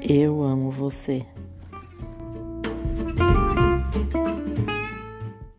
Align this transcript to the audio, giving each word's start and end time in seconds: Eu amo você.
Eu 0.00 0.42
amo 0.44 0.70
você. 0.70 1.26